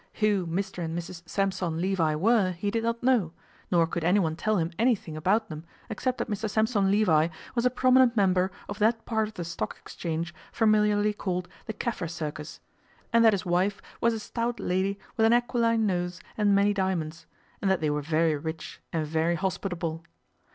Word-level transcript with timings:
Who 0.15 0.47
Mr 0.47 0.83
and 0.83 0.97
Mrs 0.97 1.21
Sampson 1.29 1.79
Levi 1.79 2.15
were 2.15 2.53
he 2.53 2.71
did 2.71 2.81
not 2.83 3.03
know, 3.03 3.33
nor 3.69 3.85
could 3.85 4.03
anyone 4.03 4.35
tell 4.35 4.57
him 4.57 4.71
anything 4.79 5.15
about 5.15 5.47
them 5.47 5.63
except 5.91 6.17
that 6.17 6.27
Mr 6.27 6.49
Sampson 6.49 6.89
Levi 6.89 7.27
was 7.53 7.67
a 7.67 7.69
prominent 7.69 8.17
member 8.17 8.51
of 8.67 8.79
that 8.79 9.05
part 9.05 9.27
of 9.27 9.35
the 9.35 9.45
Stock 9.45 9.77
Exchange 9.79 10.33
familiarly 10.51 11.13
called 11.13 11.47
the 11.67 11.73
Kaffir 11.73 12.09
Circus, 12.09 12.59
and 13.13 13.23
that 13.23 13.33
his 13.33 13.45
wife 13.45 13.79
was 14.01 14.15
a 14.15 14.19
stout 14.19 14.59
lady 14.59 14.97
with 15.17 15.25
an 15.27 15.33
aquiline 15.33 15.85
nose 15.85 16.19
and 16.35 16.55
many 16.55 16.73
diamonds, 16.73 17.27
and 17.61 17.69
that 17.69 17.79
they 17.79 17.91
were 17.91 18.01
very 18.01 18.35
rich 18.35 18.81
and 18.91 19.05
very 19.05 19.35
hospitable. 19.35 20.03